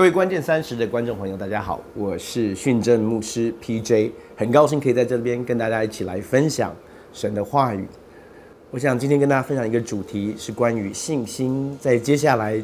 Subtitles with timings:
[0.00, 6.74] 各位关键三十的观众朋友，大家好，我是训正牧师 P.J.，很高兴可以在这边跟大家一起来分享
[7.12, 7.86] 神的话语。
[8.70, 12.58] 我想今天跟大家分享一个主题是关于信心，在接下来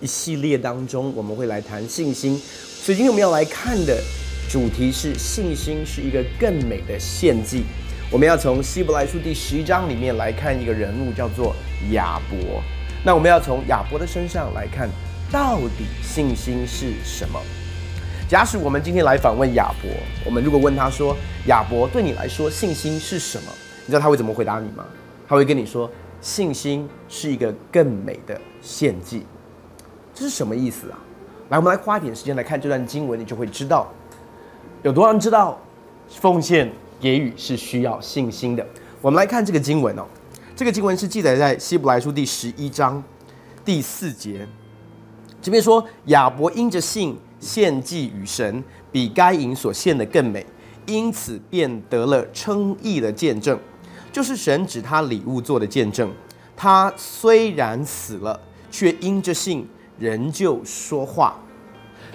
[0.00, 2.38] 一系列当中，我们会来谈信心。
[2.38, 4.02] 所以今天我们要来看的
[4.50, 7.64] 主题是信心是一个更美的献祭。
[8.10, 11.54] 我们要从希伯来书第十一章里面来看一个人物，叫做
[11.90, 12.62] 亚伯。
[13.04, 14.88] 那我们要从亚伯的身上来看。
[15.30, 17.38] 到底信心是什么？
[18.26, 19.90] 假使我们今天来访问亚伯，
[20.24, 21.14] 我们如果问他说
[21.48, 23.52] ：“亚伯，对你来说信心是什么？”
[23.84, 24.86] 你知道他会怎么回答你吗？
[25.26, 25.90] 他会跟你说
[26.22, 29.26] ：“信心是一个更美的献祭。”
[30.14, 30.98] 这是什么意思啊？
[31.50, 33.92] 来，我们来花一点时间来看这段经文，你就会知道
[34.82, 35.60] 有多少人知道
[36.08, 38.66] 奉献给予是需要信心的。
[39.02, 40.06] 我们来看这个经文哦，
[40.56, 43.02] 这个经文是记载在希伯来书第十一章
[43.62, 44.48] 第四节。
[45.48, 48.62] 这边说亚伯因着信献祭与神，
[48.92, 50.44] 比该隐所献的更美，
[50.84, 53.58] 因此便得了称义的见证，
[54.12, 56.12] 就是神指他礼物做的见证。
[56.54, 58.38] 他虽然死了，
[58.70, 59.66] 却因着信
[59.98, 61.40] 仍旧说话。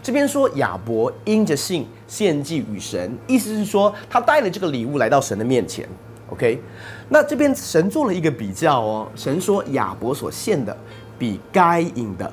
[0.03, 5.89] 这边说亚伯因着信献祭与神，意思是说他带了这个礼物来到神的面前。
[6.29, 6.61] OK，
[7.09, 10.77] 那这边神做了一个比较哦，神说亚伯所献的
[11.17, 12.31] 比该隐的。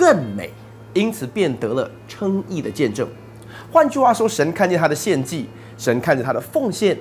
[0.00, 0.50] 更美，
[0.94, 3.06] 因此便得了称义的见证。
[3.70, 6.96] 换句话说，神看见他的献祭，神看见他的奉献，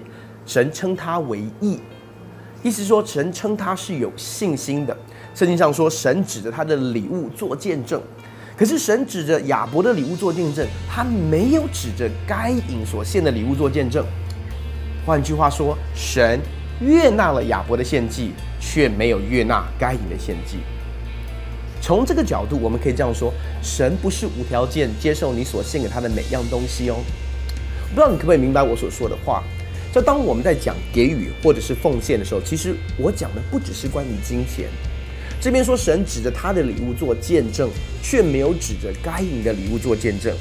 [0.46, 1.80] 神称他为义。
[2.62, 4.96] 意思说，神称他是有信心的。
[5.34, 8.02] 圣经上说，神指着他的礼物做见证。
[8.58, 14.06] 可是神指着亚伯的礼物做见证，他没有指着该隐所献的礼物做见证。
[15.06, 16.38] 换句话说，神
[16.82, 20.58] 悦纳了亚伯的献祭，却没有悦纳该隐的献祭。
[21.82, 26.98] 从这个角度，我们可以这样说：神不是无条件接受你所献给他的每样东西哦。
[27.90, 29.44] 不知道你可不可以明白我所说的话？
[29.92, 34.68] 就当我们在讲给予或者是奉献的时候，其实我讲的不只是关于金钱。
[35.42, 37.70] 这边说神指着他的礼物做见证，
[38.04, 40.36] 却没有指着该隐的礼物做见证。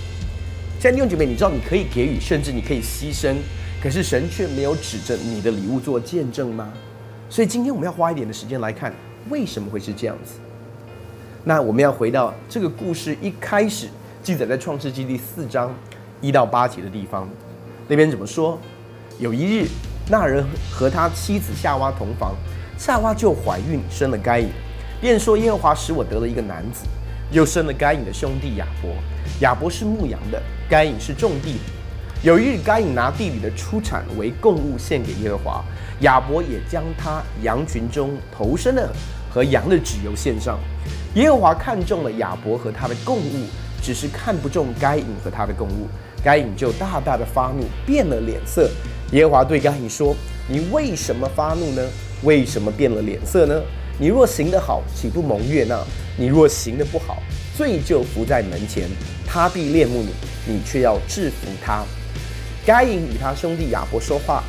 [0.80, 3.36] 现在弟兄姐妹，你知道你可以给予，甚至你可以牺牲，
[3.82, 6.72] 可是神却没有指着你的礼物做见证吗？
[7.30, 8.92] 所以今天我们要花一点的时间来看，
[9.30, 10.32] 为什么会是这样子？
[11.48, 13.88] 那我们要回到这个故事一开始
[14.22, 15.74] 记载在创世纪第四章
[16.20, 17.26] 一到八节的地方，
[17.88, 18.58] 那边怎么说？
[19.18, 19.66] 有一日，
[20.10, 22.34] 那人和他妻子夏娃同房，
[22.76, 24.50] 夏娃就怀孕生了该隐，
[25.00, 26.84] 便说耶和华使我得了一个男子，
[27.30, 28.90] 又生了该隐的兄弟亚伯。
[29.40, 30.38] 亚伯是牧羊的，
[30.68, 31.60] 该隐是种地的。
[32.22, 35.64] 有一日，该隐拿地里的出产为供物献给耶和华，
[36.00, 38.92] 亚伯也将他羊群中头生的
[39.32, 40.58] 和羊的脂油献上。
[41.18, 43.46] 耶和华看中了亚伯和他的供物，
[43.82, 45.88] 只是看不中该隐和他的供物。
[46.22, 48.70] 该隐就大大的发怒，变了脸色。
[49.10, 50.14] 耶和华对该隐说
[50.46, 51.82] ：“你为什么发怒呢？
[52.22, 53.60] 为什么变了脸色呢？
[53.98, 55.82] 你若行得好，岂不蒙悦纳？
[56.16, 57.20] 你若行得不好，
[57.56, 58.88] 罪就伏在门前，
[59.26, 60.10] 他必恋慕你，
[60.46, 61.82] 你却要制服他。”
[62.64, 64.44] 该隐与他兄弟亚伯说话，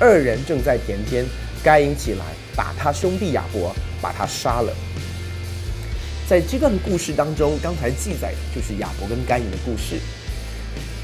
[0.00, 1.26] 二人正在田间。
[1.62, 2.24] 该隐起来，
[2.56, 4.72] 打他兄弟亚伯，把他杀了。
[6.26, 10.00] 在这段故事当中，刚才记载的就是亚伯跟该隐的故事。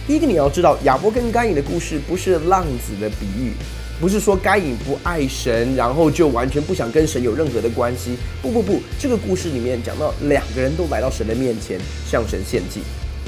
[0.07, 3.53] 第一个你要知道，亚伯跟该隐的故事不是浪子的比喻，
[4.01, 8.17] 不是说该隐不爱神，然后就完全不想跟神有任何的关系。
[8.41, 11.79] 不不不，这个故事里面讲到两个人都来到神的面前
[12.11, 12.81] 向神献祭，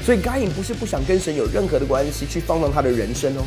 [0.03, 3.43] 所以该隐不是不想跟神有任何的关系去放荡他的人生哦，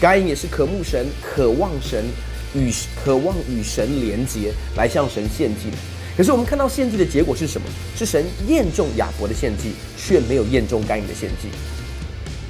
[0.00, 2.04] 该隐也是渴慕神、渴望神
[2.54, 2.70] 与
[3.04, 5.76] 渴望与神连结来向神献祭的。
[6.18, 7.68] 可是我们看到献祭的结果是什么？
[7.96, 11.48] 是神验中亚伯的献祭，却没有验中该隐的献祭。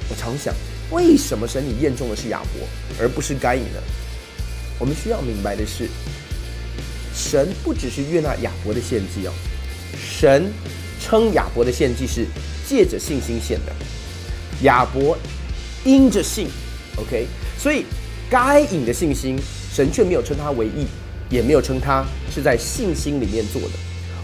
[0.09, 0.51] 我常想，
[0.89, 2.67] 为什么神你验中的是亚伯，
[2.99, 3.79] 而不是该隐呢？
[4.79, 5.87] 我们需要明白的是，
[7.13, 9.31] 神不只是悦纳亚伯的献祭哦，
[9.95, 10.51] 神
[10.99, 12.25] 称亚伯的献祭是
[12.67, 13.75] 借着信心献的，
[14.63, 15.15] 亚伯
[15.85, 16.47] 因着信
[16.97, 17.85] ，OK，所以
[18.31, 19.37] 该隐的信心，
[19.71, 20.87] 神却没有称他为义。
[21.29, 23.69] 也没有称他是在信心里面做的。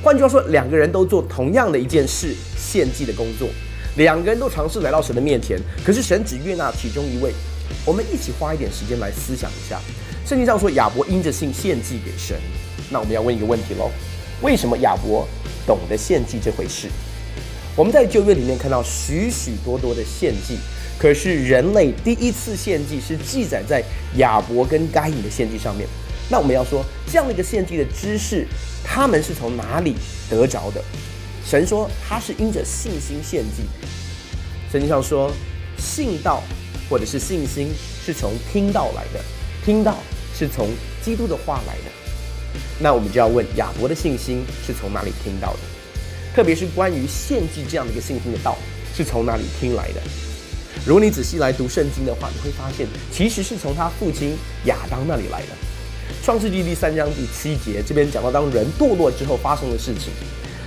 [0.04, 3.48] 换句话说，两个人都做同样的一件事，献祭的工作。
[3.96, 7.32] 两个人都尝试来到神的面前，可是神只悦纳其中一位。
[7.86, 9.80] 我们一起花一点时间来思想一下。
[10.26, 12.36] 圣经上说亚伯因着信献祭给神，
[12.90, 13.90] 那我们要问一个问题喽：
[14.42, 15.28] 为什么亚伯
[15.66, 16.88] 懂得献祭这回事？
[17.76, 20.58] 我们在旧约里面看到许许多多的献祭，
[21.00, 23.84] 可是人类第一次献祭是记载在
[24.18, 25.88] 亚伯跟该隐的献祭上面。
[26.30, 28.48] 那我们要说，这样的一个献祭的知识，
[28.84, 29.96] 他们是从哪里
[30.30, 30.84] 得着的？
[31.46, 33.64] 神说他是因着信心献祭。
[34.72, 35.32] 圣经上说，
[35.78, 36.42] 信道
[36.90, 37.70] 或者是信心
[38.04, 39.24] 是从听到来的，
[39.64, 39.96] 听到
[40.34, 40.70] 是从
[41.04, 41.92] 基督的话来的。
[42.80, 45.60] 那我们就要问亚伯的信心是从哪里听到的？
[46.36, 48.58] 特别是关于献祭这样的一个信心的道，
[48.96, 50.02] 是从哪里听来的？
[50.86, 54.36] 如果你仔细来读圣经的话，你会发现其实是从他父亲
[54.66, 55.50] 亚当那里来的。
[56.24, 60.12] 创世纪第三章第七节这边讲到，当人堕落之后发生的事情。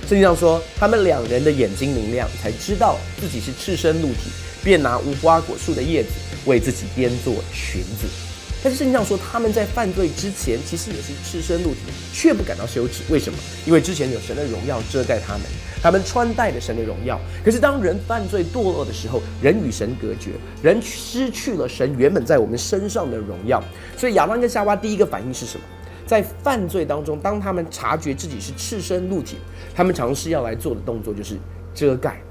[0.07, 4.31] 圣经上说，他们两人的眼睛明亮，才知道自己是赤身露体，
[4.63, 6.09] 便拿无花果树的叶子
[6.45, 8.28] 为自己编做裙子。
[8.61, 11.79] 但是圣经上说，他们在犯罪之前其实也是赤身露体，
[12.11, 13.03] 却不感到羞耻。
[13.09, 13.39] 为什么？
[13.65, 15.43] 因为之前有神的荣耀遮盖他们，
[15.81, 17.17] 他们穿戴着神的荣耀。
[17.43, 23.63] 可是当人犯罪堕落的时候，人与神隔绝，人失去了神原本在我们身上的荣耀。
[23.95, 25.63] 所以亚当跟夏娃第一个反应是什么？
[26.05, 29.37] 在犯罪当中，当他们察觉自己是赤身露体，
[29.73, 31.37] 他们尝试要来做的动作就是
[31.73, 32.21] 遮盖。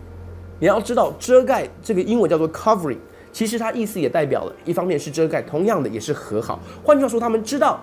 [0.60, 2.98] 你要知道，遮盖这个英文叫做 covering。
[3.32, 6.60] 其实它意思也代表了一方面是遮盖，同样的也是和好。
[6.82, 7.82] 换句话说，他们知道，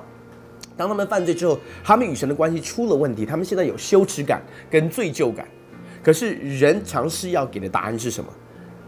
[0.76, 5.48] 当他们犯罪之后，他们与神的关系出了问题，他们现在有羞耻感跟罪疚感。
[6.04, 8.30] 可是人尝试要给的答案是什么？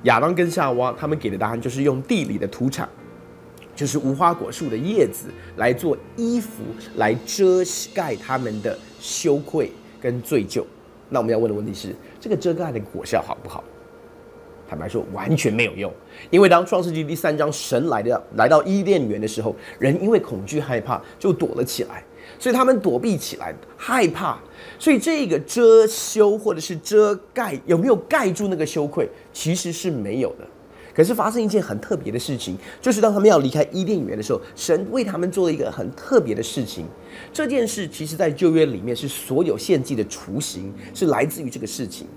[0.03, 2.87] 亚当跟夏娃他们给的答案就是用地里的土产，
[3.75, 6.63] 就是无花果树的叶子来做衣服，
[6.97, 7.63] 来遮
[7.93, 10.63] 盖他们的羞愧跟罪疚。
[11.09, 13.63] 那我们要问的问题是，这个遮盖的果效好不好？
[14.69, 15.91] 坦白说，完全没有用，
[16.29, 22.03] 因为当创世纪第三章神来的来到伊甸园的时候，人因为恐惧害怕就躲了起来，
[22.37, 24.37] 所以他们躲避起来害怕，
[24.77, 30.45] 所以这个遮羞或者是遮盖有没有盖住那个羞愧，其实是没有的。
[30.93, 36.87] 可是发生一件很特别的事情，就是当他们要离开伊甸园的时候，神为他们做了一个很特别的事情。
[37.31, 42.07] 这件事其实在旧约里面是所有献祭的雏形，是来自于这个事情。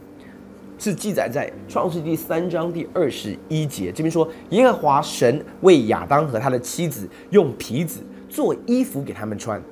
[0.80, 8.00] 是记载在创世纪三章第二十一节，这边说耶和华神为亚当和他的妻子用皮子
[8.30, 9.62] 做衣服给他们穿。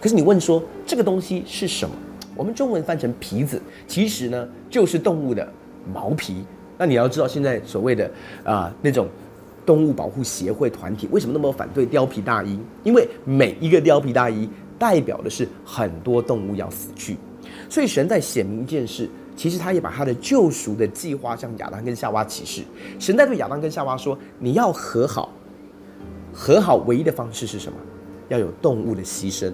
[0.00, 1.92] 可是你问说这个东西是什么？
[2.36, 5.52] 我们中文翻成皮子，其实呢就是动物的
[5.92, 6.44] 毛皮。
[6.78, 8.08] 那你要知道，现在所谓的
[8.44, 9.08] 啊那种
[9.66, 12.56] 动物保护协会团体为什么那么反对貂皮大衣？
[12.84, 14.48] 因为每一个貂皮大衣
[14.78, 17.16] 代表的是很多动物要死去，
[17.68, 19.10] 所以神在显明一件事。
[19.36, 22.62] 其实他也把他的救赎的计划向亚当跟夏娃启示。
[22.98, 25.32] 神在对亚当跟夏娃说：“你要和好，
[26.32, 27.78] 和好唯一的方式是什么？
[28.28, 29.52] 要有动物的牺牲，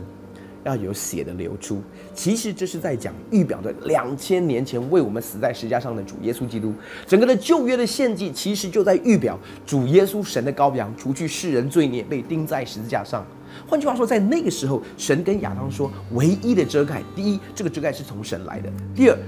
[0.65, 1.82] 要有血的流出。
[2.15, 6.73] 其实这是在讲预表的两千年前为我们死在石架上的主耶稣基督。
[7.06, 9.37] 整个的旧约的献祭，其实就在预表
[9.67, 13.26] 主耶稣神的羔羊，除去世人罪孽，被钉在十字架上。
[13.67, 19.19] 换句话说，在那个时候，神跟亚当说，唯一的遮盖，第一，这个遮盖是从神来的；第二。”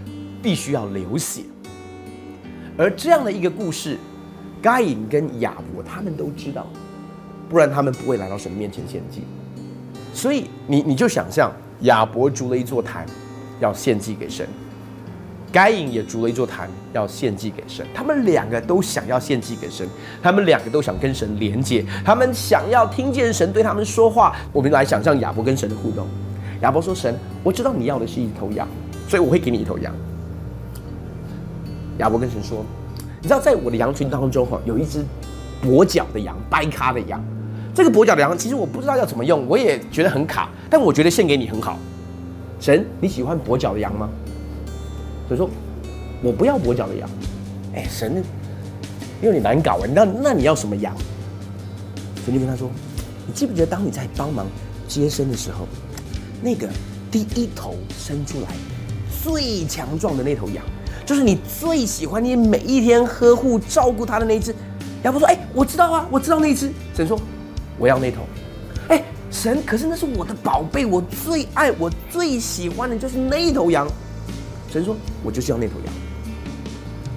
[0.43, 1.43] 必须要流血，
[2.77, 3.97] 而这样的一个故事，
[4.61, 6.67] 该隐跟亚伯他们都知道，
[7.49, 9.23] 不然他们不会来到神面前献祭。
[10.13, 11.53] 所以你你就想象
[11.83, 13.07] 亚伯筑了一座坛，
[13.61, 14.47] 要献祭给神；
[15.53, 17.87] 该隐也筑了一座坛，要献祭给神。
[17.95, 19.89] 他们两个都想要献祭给神，
[20.23, 24.37] 他们两个都想跟神连接，他们想要听见神对他们说话。
[24.53, 26.07] 我们来想象亚伯跟神的互动。
[26.61, 28.69] 亚伯说：“神，我知道你要的是一头羊，
[29.09, 29.93] 所以我会给你一头羊。”
[31.99, 32.65] 亚伯跟神说
[33.21, 35.05] ：“你知道，在我的羊群当中，哈，有一只
[35.63, 37.23] 跛脚的羊，掰咖的羊。
[37.75, 40.51] 这个跛脚的羊，其实我不知道要怎么用，我也觉得很卡。
[40.69, 41.79] 但我觉得献给你很好。
[42.61, 44.09] 神，你喜欢跛脚的羊吗？
[45.29, 45.49] 所以说，
[46.23, 47.09] 我不要跛脚的羊。
[47.75, 48.23] 哎，神，
[49.23, 49.87] 因为你难搞啊。
[49.95, 50.95] 那那你要什么羊？
[52.25, 52.71] 神就跟他说：
[53.27, 54.47] 你记不记得，当你在帮忙
[54.89, 55.67] 接生的时候，
[56.43, 56.69] 那个
[57.11, 58.49] 第一头生出来
[59.23, 60.65] 最强壮的那头羊？”
[61.05, 64.55] 就是你最喜欢、你每一天呵护、照顾它的那一只。
[65.03, 67.19] 亚伯说：“哎，我知道啊，我知道那只。”神说
[67.79, 68.23] ：“我要那头。”
[68.89, 73.89] 哎，神，可是那是我的宝贝，我最爱、我最喜欢的就是那一头羊。
[74.71, 75.95] 神说：“我就是要那头羊。”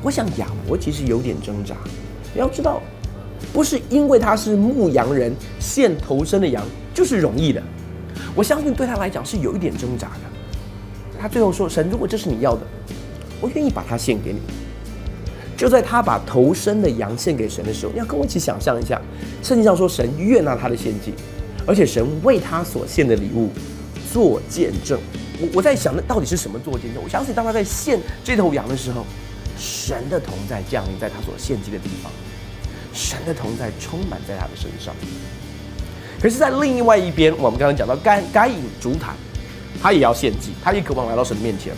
[0.01, 1.75] 我想亚伯其实有点挣扎。
[2.33, 2.81] 你要知道，
[3.53, 6.63] 不是因为他是牧羊人献头生的羊
[6.93, 7.61] 就是容易的。
[8.33, 11.19] 我相信对他来讲是有一点挣扎的。
[11.19, 12.61] 他最后说：“神，如果这是你要的。”
[13.41, 14.39] 我愿意把它献给你。
[15.57, 19.01] 就在他把头生的羊献给神的时候，你要跟我一起想象一下，
[19.41, 21.13] 圣经上说神悦纳他的献祭，
[21.65, 23.49] 而且神为他所献的礼物
[24.11, 24.99] 做见证。
[25.39, 27.01] 我我在想，那到底是什么做见证？
[27.01, 29.05] 我相信当他在献这头羊的时候，
[29.57, 32.11] 神的同在降临在他所献祭的地方，
[32.91, 34.93] 神的同在充满在他的身上。
[36.21, 39.15] 可是，在另外一边，我们刚刚讲到该该隐主坛，
[39.81, 41.73] 他也要献祭，他也渴望来到神面前。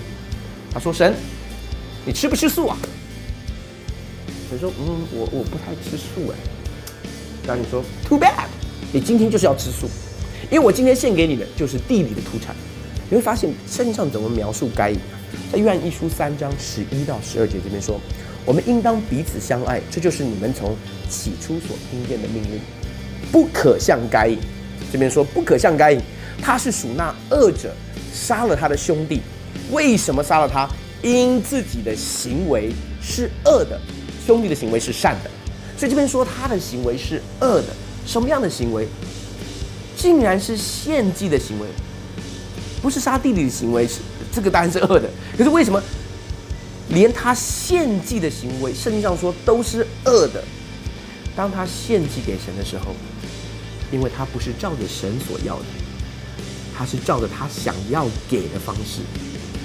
[0.73, 1.13] 他说：“神。”
[2.07, 2.77] 你吃不吃素啊？
[4.49, 6.35] 你说，嗯，我我不太吃素哎。
[7.45, 8.45] 然后你说，Too bad，
[8.93, 9.89] 你今天就是要吃素，
[10.49, 12.55] 因为我今天献给你的就是地里的土产。
[13.09, 14.97] 你会发现圣经上怎么描述该隐？
[15.51, 17.99] 在约翰一书三章十一到十二节这边说，
[18.45, 20.77] 我们应当彼此相爱，这就是你们从
[21.09, 22.61] 起初所听见的命令。
[23.33, 24.37] 不可像该隐，
[24.93, 25.99] 这边说不可像该隐，
[26.41, 27.75] 他是属那恶者，
[28.13, 29.21] 杀了他的兄弟。
[29.73, 30.69] 为什么杀了他？
[31.11, 32.71] 因自己的行为
[33.01, 33.79] 是恶的，
[34.25, 35.29] 兄弟的行为是善的。
[35.77, 37.67] 所以这边说他的行为是恶的，
[38.05, 38.87] 什么样的行为？
[39.95, 41.67] 竟然是献祭的行为，
[42.81, 43.99] 不是杀弟弟的行为，是
[44.31, 45.09] 这个当然是恶的。
[45.37, 45.81] 可是为什么
[46.89, 50.43] 连他献祭的行为，圣经上说都是恶的？
[51.35, 52.95] 当他献祭给神的时候，
[53.91, 55.65] 因为他不是照着神所要的，
[56.75, 59.01] 他是照着他想要给的方式。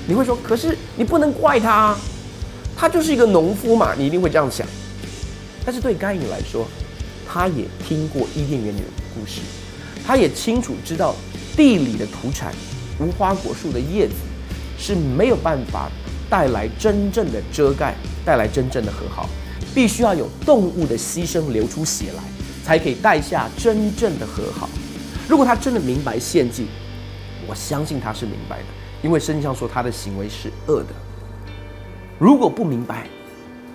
[0.07, 1.97] 你会说，可是你不能怪他，
[2.77, 4.67] 他就是一个农夫嘛，你一定会这样想。
[5.65, 6.67] 但是对该隐来说，
[7.29, 9.41] 他也听过伊甸园里的故事，
[10.05, 11.15] 他也清楚知道
[11.57, 12.53] 地里的土产、
[12.99, 14.15] 无花果树的叶子
[14.77, 15.89] 是没有办法
[16.29, 17.95] 带来真正的遮盖，
[18.25, 19.29] 带来真正的和好，
[19.73, 22.23] 必须要有动物的牺牲流出血来，
[22.65, 24.69] 才可以带下真正的和好。
[25.29, 26.67] 如果他真的明白献祭，
[27.47, 28.65] 我相信他是明白的，
[29.03, 30.89] 因为圣经上说他的行为是恶的。
[32.19, 33.07] 如果不明白，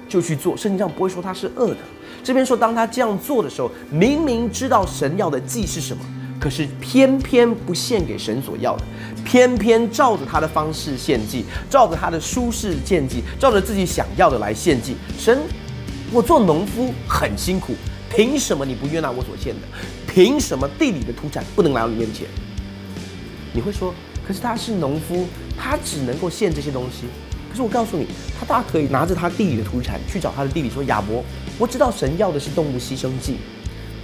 [0.07, 1.77] 就去做，圣经上不会说他是恶的。
[2.23, 6.03] 这边说，当他这样做的时候，明明知道神要的祭是什么，
[6.39, 8.83] 可是偏偏不献给神所要的，
[9.25, 14.95] 偏偏照着他的方式献祭，照着他的舒适献祭，照着自己想要的来献祭。
[15.17, 15.37] 神，
[16.11, 17.73] 我做农夫很辛苦，
[18.09, 19.61] 凭什么你不悦纳我所献的？
[20.07, 22.27] 凭什么地里的土产不能来到你面前？
[23.53, 23.93] 你会说，
[24.27, 25.25] 可是他是农夫，
[25.57, 27.07] 他只能够献这些东西。
[27.49, 28.05] 可是我告诉你，
[28.37, 31.23] 他大可以拿着他地里的土产去找他的弟弟说：“亚伯，
[31.57, 33.37] 我知道神要的是动物牺牲祭，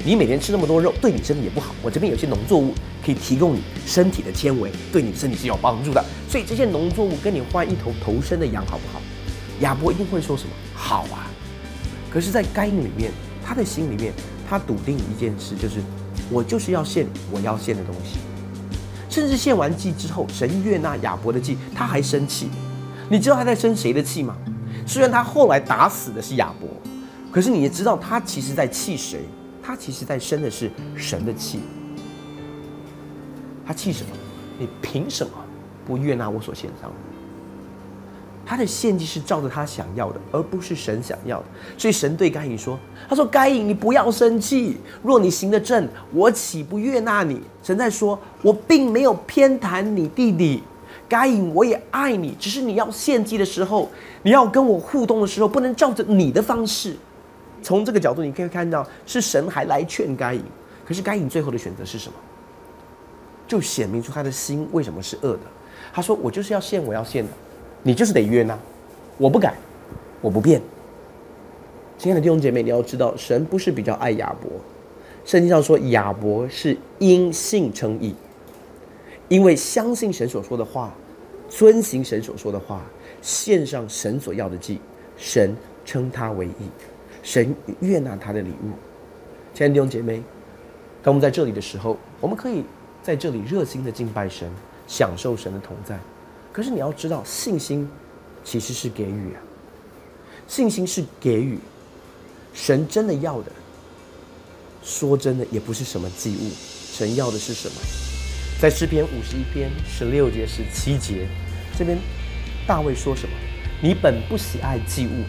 [0.06, 1.76] 你每天吃那么多肉，对你身体也不好。
[1.84, 2.74] 我这边有些农作物
[3.06, 6.04] 可以提供你身体的纤维，对你身体是有帮助的。
[6.30, 9.02] 所以这些农作物跟你换一头头生的羊好不好？”
[9.60, 11.30] 亚伯一定会说什么：“好啊。”
[12.10, 13.12] 可是，在该隐里面，
[13.46, 14.14] 他的心里面，
[14.50, 15.82] 他笃定一件事，就是
[16.30, 18.20] 我就是要献我要献的东西。
[19.14, 22.50] 甚至献完祭之后，神悦纳亚伯的祭，他还生气。
[23.08, 24.36] 你知道他在生谁的气吗？
[24.88, 26.68] 虽然他后来打死的是亚伯，
[27.32, 29.26] 可是你也知道他其实在气谁？
[29.62, 31.60] 他其实在生的是神的气。
[33.64, 34.10] 他气什么？
[34.58, 35.32] 你凭什么
[35.86, 36.96] 不悦纳我所献上的？
[38.46, 41.46] 他的献祭是照着他想要的，而不是神想要的。
[41.78, 44.78] 所以神对该隐说：“他说该隐，你不要生气。
[45.02, 50.64] 若你行得正，我岂不悦纳你？”神在说：“我并没有偏袒你弟弟。”
[51.08, 53.90] 该隐，我也爱你，只是你要献祭的时候，
[54.24, 56.96] 你要跟我互动的时候，不能照着你的方式。
[57.62, 60.44] 从这个角度，你可以看到是神还来劝该隐，
[60.86, 62.16] 可是该隐最后的选择是什么？
[63.48, 65.40] 就显明出他的心为什么是恶的。
[65.94, 67.30] 他说：“我就是要献，我要献的，
[67.84, 68.58] 你就是得约纳，
[69.18, 69.54] 我不改，
[70.22, 70.60] 我不变。”
[72.00, 74.50] 亲爱的弟兄姐妹，你要知道，神不是比较爱亚伯，
[75.24, 78.16] 圣经上说亚伯是因信称义，
[79.28, 80.92] 因为相信神所说的话。
[81.50, 82.82] 遵行神所说的话，
[83.22, 84.80] 献上神所要的祭，
[85.16, 86.68] 神称他为义，
[87.22, 88.72] 神悦纳他的礼物。
[89.54, 90.24] 亲爱的弟兄姐妹，
[91.04, 92.64] 当我们在这里的时候，我们可以
[93.04, 94.50] 在这里热心的敬拜神，
[94.88, 96.00] 享受神的同在。
[96.54, 97.90] 可是你要知道，信心
[98.44, 99.42] 其实是给予啊，
[100.48, 101.58] 信心是给予。
[102.54, 103.52] 神真的要的，
[104.84, 106.52] 说真的也不是什么祭物，
[106.96, 107.76] 神要的是什么？
[108.62, 111.28] 在诗篇五十一篇十六节十七节。
[111.76, 111.98] 这边
[112.68, 113.36] 大卫说什么？
[113.82, 115.24] 你本不喜爱祭物，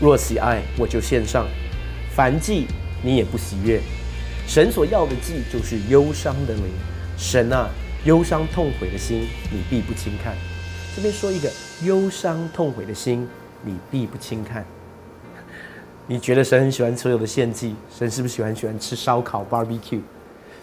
[0.00, 1.46] 若喜爱，我就献上。
[2.16, 2.66] 凡祭
[3.02, 3.78] 你也不喜悦。
[4.48, 6.64] 神所要的祭就是忧伤的灵。
[7.18, 7.68] 神啊，
[8.06, 10.34] 忧伤痛悔的心，你必不轻看。
[10.94, 11.50] 这边说一个
[11.84, 13.26] 忧伤痛悔的心，
[13.62, 14.62] 你必不轻看。
[16.06, 17.74] 你觉得神很喜欢所有的献祭？
[17.90, 20.02] 神是不是喜欢喜欢吃烧烤 barbecue？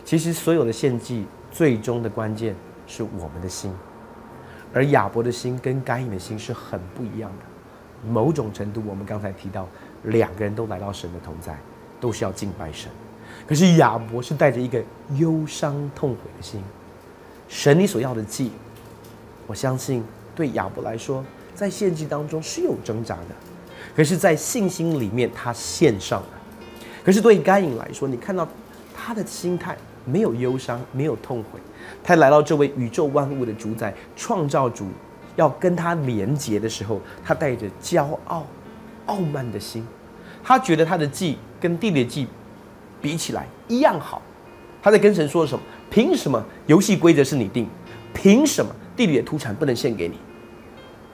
[0.05, 2.55] 其实所有的献祭最终的关键
[2.86, 3.74] 是我们的心。
[4.71, 9.67] 而亚伯的心跟该隐的心是很不一样的，某种程度，我们刚才提到，
[10.03, 11.57] 两个人都来到神的同在，
[12.00, 12.91] 都是要敬拜神。
[13.48, 14.79] 可是亚伯是带着一个
[15.15, 16.62] 忧伤痛悔的心，
[17.48, 18.51] 神你所要的祭，
[19.48, 20.03] 我相信
[20.39, 21.22] 对亚伯来说，
[21.53, 23.36] 在献祭当中是有挣扎的，
[23.93, 26.29] 可是，在信心里面他献上了。
[27.03, 28.48] 可是对该隐来说，你看到
[28.96, 31.60] 他的心态没有忧伤，没有痛悔。
[32.01, 34.88] 他来到这位宇宙万物的主宰、创造主，
[35.36, 38.48] 要跟他连结的时候，他带着骄傲、
[39.08, 39.86] 傲慢的心，
[40.41, 42.25] 他觉得他的祭跟地里的祭
[43.01, 44.22] 比起来一样好。
[44.81, 45.62] 他在跟神说什么？
[45.89, 47.67] 凭什么游戏规则是你定？
[48.13, 50.17] 凭什么地里的土产不能献给你？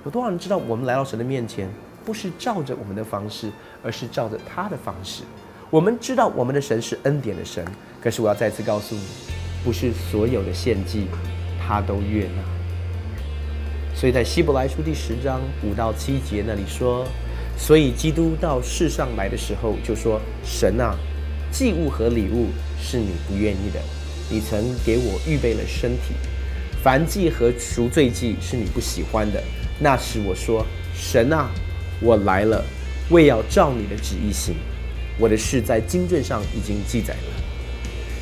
[0.05, 1.67] 有多少人知道我们来到神的面前，
[2.05, 3.51] 不是照着我们的方式，
[3.83, 5.23] 而是照着他的方式？
[5.71, 7.65] 我们知道我们的神是恩典的神，
[7.99, 9.01] 可是我要再次告诉你，
[9.63, 11.07] 不是所有的献祭
[11.59, 12.43] 他都悦纳。
[13.95, 17.03] 所以在希伯来书第十章五到七节那里说，
[17.57, 20.95] 所以基督到世上来的时候就说：“神啊，
[21.51, 23.79] 祭物和礼物是你不愿意的，
[24.29, 26.13] 你曾给我预备了身体；
[26.83, 29.41] 凡祭和赎罪祭是你不喜欢的。
[29.79, 31.49] 那时我说：神啊，
[32.01, 32.63] 我来了，
[33.09, 34.55] 为要照你的旨意行。
[35.19, 37.43] 我的事在经卷上已经记载了。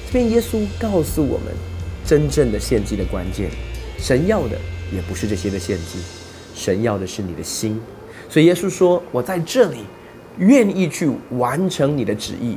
[0.07, 1.53] 这边耶稣告诉我们，
[2.05, 3.49] 真正的献祭的关键，
[3.97, 4.57] 神要的。”
[4.93, 5.97] 也不是这些的献祭，
[6.53, 7.81] 神要的是你的心。
[8.29, 9.77] 所以耶稣说：“我在这里，
[10.37, 12.55] 愿意去完成你的旨意，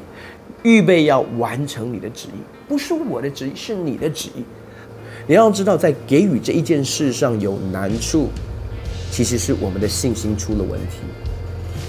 [0.63, 2.39] 预备要完成你的旨意，
[2.69, 4.45] 不是我的旨意，是你的旨意。”
[5.27, 8.29] 你要知道，在给予这一件事上有难处，
[9.17, 10.99] 其实是我们的信心出了问题。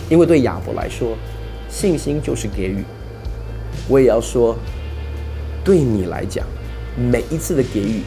[0.10, 1.18] 因为对亚伯来说，
[1.68, 2.86] 信心就是给予。
[3.90, 4.58] 我也要说，
[5.62, 6.48] 对你来讲，
[6.96, 8.04] 每一次的给予，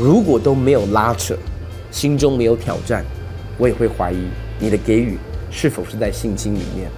[0.00, 1.36] 如果都没有拉扯。
[1.90, 3.04] 心中没有挑战，
[3.58, 4.16] 我也会怀疑
[4.58, 5.18] 你的给予
[5.50, 6.90] 是否是在信心里面，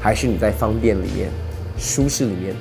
[0.00, 1.30] 还是你在方便里面、
[1.78, 2.52] 舒适里面。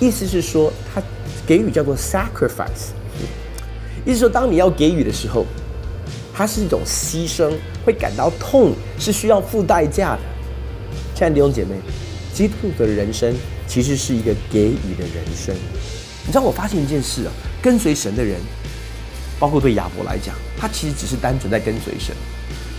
[0.00, 1.02] 意思是说，他
[1.46, 2.92] 给予叫做 sacrifice，
[4.06, 5.44] 意思说，当你要给予的时候，
[6.36, 7.50] 它是一种牺牲，
[7.82, 10.20] 会感到痛，是需要付代价的。
[11.14, 11.70] 亲爱的弟兄姐妹，
[12.34, 13.34] 基督徒的人生
[13.66, 15.54] 其实是一个给予的人生。
[16.26, 18.38] 你知道，我发现一件事啊，跟随神的人。
[19.38, 22.14] 包括对亚伯来讲，他其实只是单纯在跟随神，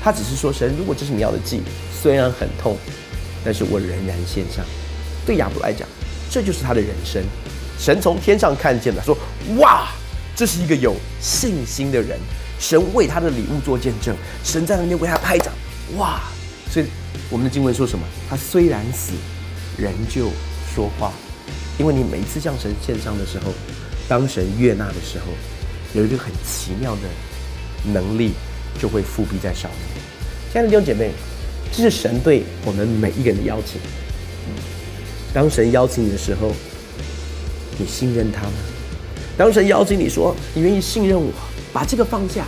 [0.04, 1.62] 他只是说神，如果这是你要的祭，
[2.02, 2.76] 虽然很痛，
[3.44, 4.66] 但是我仍然献上。
[5.24, 5.88] 对亚伯来讲，
[6.32, 7.24] 这就是他的人生。
[7.80, 9.16] 神从天上看见了，说：
[9.58, 9.88] 哇，
[10.36, 12.20] 这是一个有信心的人。
[12.60, 15.54] 神为他的礼物做见证，神在那边为他拍掌。
[15.98, 16.22] 哇，
[16.70, 16.86] 所以
[17.30, 18.06] 我们的经文说什么？
[18.30, 19.14] 他虽然死，
[19.78, 20.30] 仍旧
[20.74, 21.12] 说话，
[21.78, 23.54] 因为你每一次向神献上的时候，
[24.08, 25.26] 当神悦纳的时候。
[25.94, 27.02] 有一个很奇妙的
[27.94, 28.34] 能力，
[28.78, 30.04] 就会复辟在上面。
[30.52, 31.12] 亲爱的弟兄姐妹，
[31.72, 33.80] 这是神对我们每一个人的邀请。
[35.34, 36.52] 当神邀请你的时候，
[37.80, 38.54] 你信任他吗？
[39.38, 41.32] 当神邀请你说你愿意信任我，
[41.78, 42.44] 把这个放下，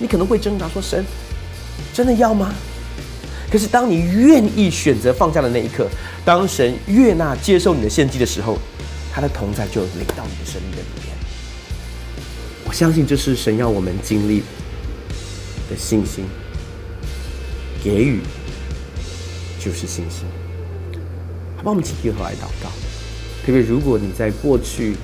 [0.00, 1.04] 你可能会挣扎说：“神
[1.94, 2.52] 真的要吗？”
[3.48, 5.88] 可是当你愿意选择放下的那一刻，
[6.24, 8.58] 当神悦纳接受你的献祭的时候，
[9.14, 11.16] 他的同在就临到你的生命的里面。
[12.64, 14.42] 我相信这是神要我们经历
[15.70, 16.24] 的信心，
[17.80, 18.18] 给予
[19.60, 20.26] 就是信心。
[21.56, 22.70] 好，帮我们起低头来祷告。
[23.46, 24.96] 特别如果你在过去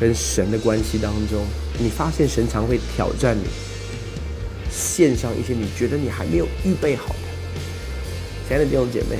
[0.00, 1.46] 跟神的关系当中，
[1.78, 3.44] 你发现神常会挑战你，
[4.70, 7.28] 献上一些你觉得你还没有预备好的，
[8.48, 9.18] 亲爱的弟兄姐妹，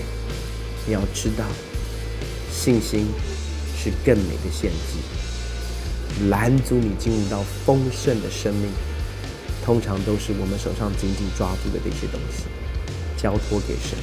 [0.87, 1.44] 你要知道，
[2.53, 3.07] 信心
[3.77, 4.99] 是更美的献祭。
[6.29, 8.73] 拦阻你进入到丰盛的生命，
[9.64, 12.44] 通常都是我们手上紧紧抓住的这些东西，
[13.16, 13.97] 交托给神，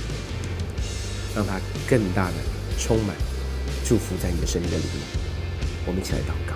[1.35, 2.35] 让他更大的
[2.79, 3.13] 充满
[3.85, 5.01] 祝福在你的生命的里面。
[5.85, 6.54] 我们一起来祷告，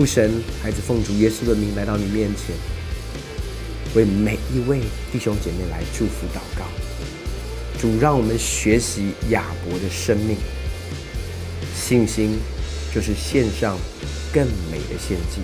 [0.00, 0.32] 父神，
[0.62, 2.56] 孩子奉主耶稣的名来到你面前，
[3.94, 4.80] 为每一位
[5.12, 6.64] 弟兄姐妹来祝福祷告。
[7.78, 10.38] 主，让我们学习亚伯的生命，
[11.76, 12.38] 信心
[12.94, 13.76] 就是献上。
[14.32, 15.42] 更美的献祭，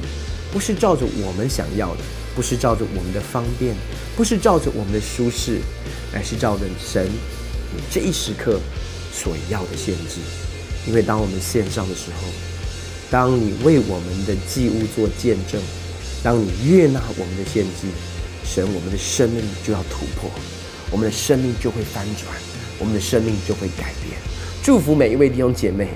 [0.53, 2.01] 不是照着我们想要的，
[2.35, 3.75] 不是照着我们的方便，
[4.17, 5.59] 不是照着我们的舒适，
[6.15, 7.05] 而是照着神
[7.75, 8.59] 你这一时刻
[9.13, 10.21] 所要的献祭。
[10.87, 12.29] 因为当我们献上的时候，
[13.11, 15.61] 当你为我们的祭物做见证，
[16.23, 17.89] 当你悦纳我们的献祭，
[18.45, 20.31] 神，我们的生命就要突破，
[20.91, 22.27] 我们的生命就会翻转，
[22.79, 24.19] 我们的生命就会改变。
[24.63, 25.89] 祝福每一位弟兄姐妹，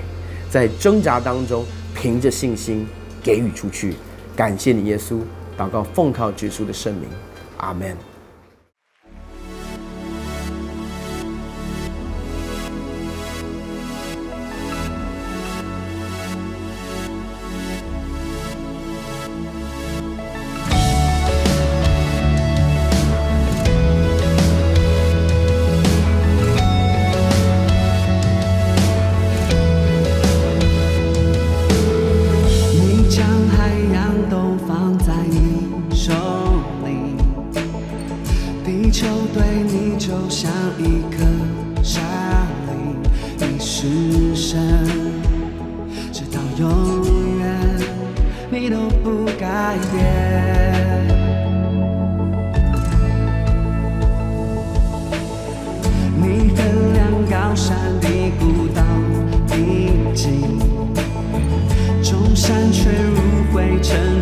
[0.49, 1.65] 在挣扎当中。
[1.93, 2.87] 凭着信心
[3.21, 3.93] 给予出去，
[4.33, 5.19] 感谢你，耶稣。
[5.57, 7.09] 祷告奉靠耶稣的圣名，
[7.57, 8.10] 阿门。
[62.11, 64.21] 钟山却如灰尘